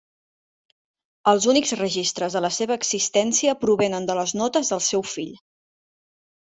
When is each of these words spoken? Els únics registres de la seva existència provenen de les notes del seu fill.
Els 1.31 1.45
únics 1.53 1.75
registres 1.81 2.37
de 2.39 2.43
la 2.47 2.51
seva 2.57 2.79
existència 2.81 3.57
provenen 3.67 4.11
de 4.13 4.21
les 4.23 4.35
notes 4.43 4.75
del 4.75 4.87
seu 4.91 5.09
fill. 5.15 5.35